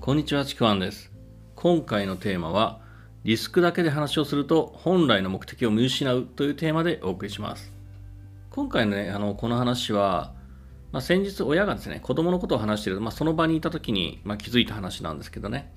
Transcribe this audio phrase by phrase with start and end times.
[0.00, 1.12] こんにちは、ちくわんです。
[1.54, 2.80] 今回のテーマは、
[3.22, 7.72] リスクだけで話をすると本来の目的を見失うというテーマでお送りします。
[8.50, 10.32] 今回のね、あの、この話は、
[10.90, 15.70] まあ、先日親がですね、子供のことを話している、まあ、その場にいた時に、まあ、気づいた話なんですけどね。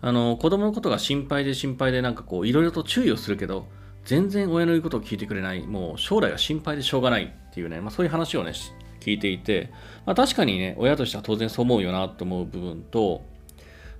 [0.00, 3.66] あの、子供のことが心配で心配でなんかこう、いろいろと注意をするけど、
[4.04, 8.52] 全然親の言うことを聞いてくれない、もう将来が心配でしょうがないっていうね、まあ、そういう話をね、
[9.00, 9.70] 聞いていて、
[10.06, 13.22] まあ、確かにね、親としては当然そう思うよなと思う部分と、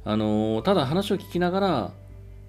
[0.05, 1.93] あのただ話を聞きながら、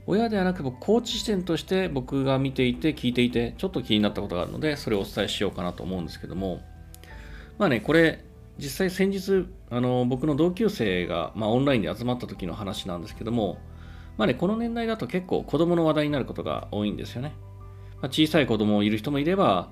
[0.07, 6.61] 親ではなく僕コーチ視点として僕が見ていて聞いていてちょっと気になったことがあるのでそれをお伝えしようかなと思うんですけども
[7.57, 8.23] まあねこれ
[8.57, 13.59] 実際先日あの僕の同級生が、まあ、オンラインで集まった時の話なんですけども
[14.17, 17.33] まあねこの年代だと結構子供の話題になることが多いんですよね、
[18.01, 19.69] まあ、小さい子供いる人もいれば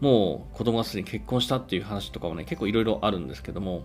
[0.00, 3.84] もう子供がすでに結婚したっていう話とかもね結構いろいろあるんですけども。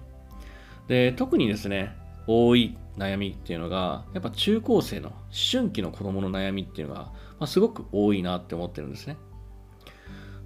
[0.88, 1.96] で特にですね
[2.28, 5.18] 多い悩みっていうのがやっぱ中高生の思
[5.52, 9.18] 春期の子供の悩みっていうのが、まあ、すごく多いなって思ってるんですね。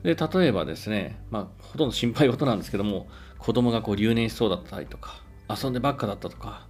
[0.04, 6.68] で例えばですね、まあ、ほとんど心配事なんですけども子供がこう留年しそうだったりとか遊んでばっかだったとか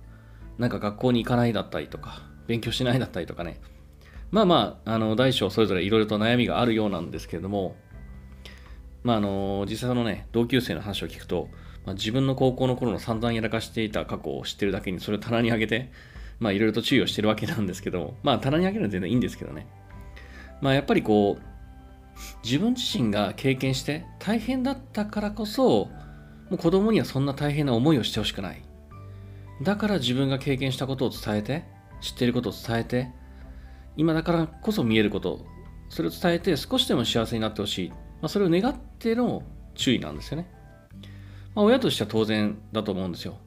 [0.57, 3.59] なんか学校に行かないだったりとか勉強しないだったりとかね。
[4.31, 7.75] まあまああの大小それぞれいろいろと悩みがあるようなんですけれども
[9.03, 11.49] まああの実際のね同級生の話を聞くと
[11.85, 15.91] まあ、自分の高校の頃の散々やらかしていた過去を知ってるだけにそれを棚にあげて、
[16.39, 19.67] まあいろいろと注意をしてるわけなんですけど、まあ棚にあげるのは全然いいんですけどね。
[20.61, 21.43] まあやっぱりこう、
[22.43, 25.89] 自分自身が経験して大変だったからこそ、
[26.49, 28.61] もう子供にはそんな大変な思いをしてほしくない。
[29.63, 31.63] だから自分が経験したことを伝えて、
[32.01, 33.09] 知っていることを伝えて、
[33.97, 35.45] 今だからこそ見えること、
[35.89, 37.93] それを伝えて少しでも幸せになってほしい。
[38.21, 40.49] まあ、それを願っての注意なんですよね。
[41.55, 43.37] まあ、親としては当然だと思うんですよ。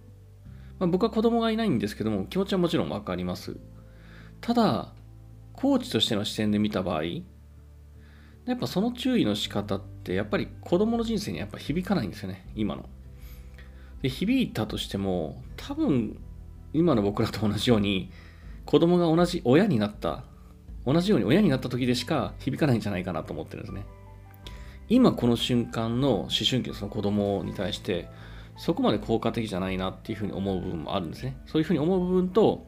[0.78, 3.56] まあ、僕は子供がいないんですけども、気持ちはもちろんわかります。
[4.40, 4.92] ただ、
[5.52, 12.88] コーチとしての視点で見た場合、やっぱその注意の仕方って、やっぱり子供の人生にやっぱ響かないんですよね、今の。
[14.02, 16.18] で響いたとしても、多分、
[16.72, 18.10] 今の僕らと同じように、
[18.66, 20.24] 子供が同じ親になった、
[20.84, 23.86] 同じように親になった時でしか響かないんじゃないかなと思ってるんですね。
[24.88, 28.08] 今この瞬間の思春期のその子供に対して
[28.56, 31.36] そこまで効果的じゃないなっていうふうに思う部分もあるんですね。
[31.46, 32.66] そういうふうに思う部分と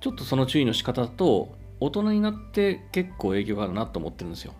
[0.00, 4.54] ちょっとその注意の仕方と大人になって結構影響があるなと思ってるんですよ。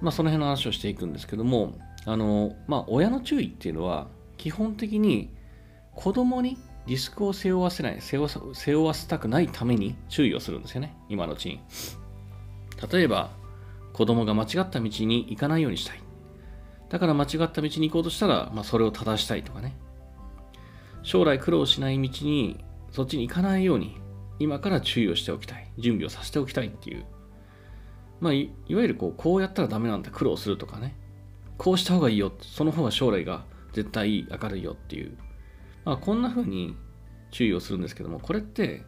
[0.00, 1.74] まあその辺の話をしていくんですけども
[2.04, 5.30] あのまあ親の注意っていうのは基本的に
[5.94, 10.94] 子供にリスクを背負わせない背負背負わせたくないために注意をするんですよね。
[11.08, 11.60] 今のうちに。
[12.90, 13.30] 例えば
[13.94, 16.00] 子供が間違った道に行かないようにしたい。
[16.90, 19.76] だから間違った道に行こうとしたら、まあ、それを正したいとかね。
[21.04, 23.96] 将来苦労しない道に、そっちに行かないように、
[24.40, 25.70] 今から注意をしておきたい。
[25.78, 27.06] 準備をさせておきたいっていう。
[28.20, 30.96] まあ、いわゆるこう、こうやったらダメなんだ、苦労するとかね。
[31.56, 32.32] こうした方がいいよ。
[32.40, 35.16] その方が将来が絶対いい、明るいよっていう。
[35.84, 36.76] まあ、こんな風に
[37.30, 38.82] 注意をするんですけども、これって、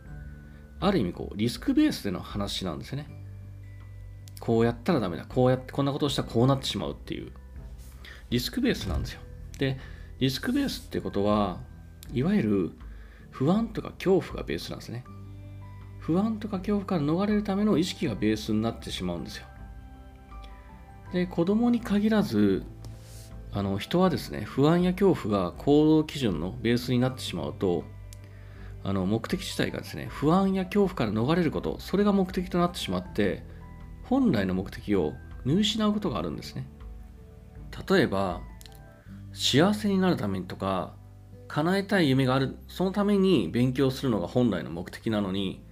[0.81, 3.25] ある意味こう、リスクベースでの話なんですよね。
[4.41, 5.25] こうやったらダメだ。
[5.27, 7.33] こうやって、こんなことをしたらこうなってしまうっていう。
[8.31, 9.21] リスクベースなんですよ。
[9.59, 9.79] で、
[10.19, 11.59] リスクベースってことは、
[12.13, 12.71] いわゆる
[13.31, 15.05] 不安とか恐怖がベースなんですね。
[15.99, 19.47] 不安とか恐怖から逃れるための意識がベースになってしまうんですよ。
[21.13, 22.65] で、子供に限らず、
[23.53, 27.85] あの人はですね、不安や恐怖が行動基準のベースになってしまうと、
[28.85, 33.43] あの目的自体がですね、不安や恐怖から逃れること、それが目的となってしまって、
[34.09, 36.67] 本来の目的を見失うことがあるんですね。
[37.89, 38.41] 例えば
[39.33, 40.94] 幸せになるためにとか
[41.49, 45.62] 叶えたい夢があるそのために勉強するのが本来の目的なのに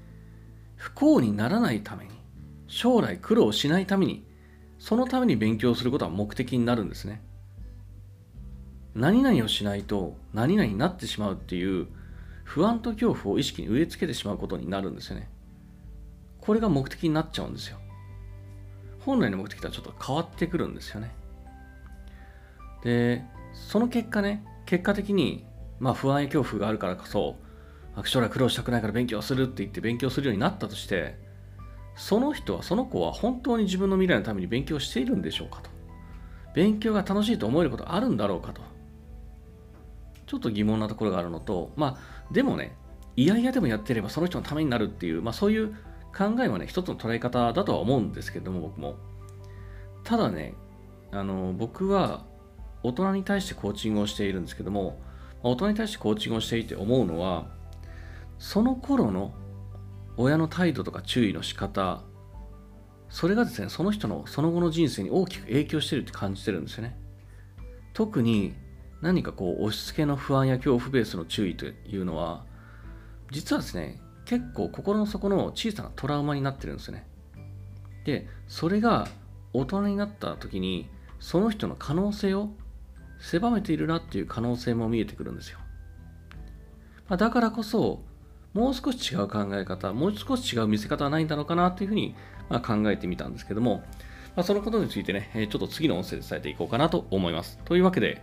[0.77, 2.11] 不幸にならないために
[2.67, 4.27] 将来苦労しないために
[4.79, 7.23] そのために勉強することは目的になるんですね。
[8.95, 11.89] 何々をしないと何々になってしまうっていう
[12.45, 15.29] 不安と恐怖を意識に植え付けてしまうことになるんですよね。
[16.41, 17.79] これが目的になっちゃうんですよ。
[19.05, 21.15] 本来の目的とはちょっと変わってくるんですよね。
[22.83, 25.45] で、その結果ね、結果的に、
[25.79, 27.37] まあ不安や恐怖があるからこそ、
[28.05, 31.19] 将来苦労したくないから勉強するって言って勉強するようになったとして、
[31.97, 35.71] その人は、その子は本当に自分の未来のために勉強しているんでしょうかと。
[36.55, 38.63] 勉強が楽しいと思えることあるんだろうかと。
[40.27, 42.77] ちょっと疑問なところがあるのと、まあ、でもね、
[43.17, 45.77] いやいやでもやってればその人のためになるっていう、まあそういう
[46.17, 48.97] 考えはね、一つの捉え方だとは思うんですけども、僕も。
[50.03, 50.55] ただね、
[51.11, 52.25] あの、僕は
[52.83, 55.03] 大人に対してコーチングをしているんですけども、
[55.45, 57.47] 大人に対してコーチングをしていて思うのは
[58.39, 59.35] その頃の
[60.17, 62.03] 親の態度とか注意の仕方
[63.11, 66.97] それがですねその人のその後の人生に大きく影響してるって感じてるんですよね
[67.93, 68.55] 特に
[69.03, 72.47] 何かこう押し付けの不安や恐怖ベースの注意というのは
[73.31, 77.07] 実はですね結構心の底の小さなトラウマになってるんですよね。
[78.05, 79.09] でそれが
[79.53, 80.89] 大人になった時に
[81.21, 82.51] その人の可能性を
[83.19, 85.59] 狭めているなっていう可能性も見えてくるんですよ、
[87.09, 88.03] まあ、だからこそ
[88.53, 92.15] もう少し違う考え方もう少し違う見せ方はないんだろうかなというふうに
[92.49, 93.85] ま考えてみたんですけども、
[94.37, 97.59] まあ、そのことについてねちょっと次の音声で伝えていこうかなと思います。
[97.65, 98.23] というわけで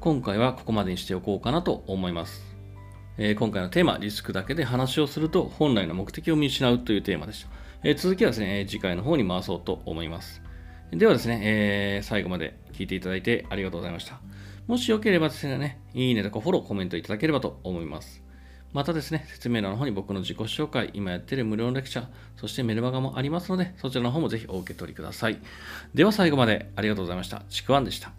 [0.00, 2.49] 今回はここまでにしておこうかなと思います。
[3.22, 7.50] えー、今回のテーマ、リスクだけで話をすると本来の目的を見失うというテーマでした。
[7.82, 10.40] えー、続きはですね、次回の方に回そうと思います。
[10.90, 14.18] ではですね、えー、最後まで聞いていただいてありがとうございました。
[14.66, 18.22] もしよければですね、いいねとかフォロー、コメントいただければと思います。
[18.72, 22.06] またですね、説明欄の方に僕の自己紹介、今やってる無料のレクチャー、
[22.38, 25.36] そしてメルマガもありますので、そちらの方もぜひお受け取りください。
[25.92, 27.42] では最後までありがとうございました。
[27.50, 28.12] ちくわんでした。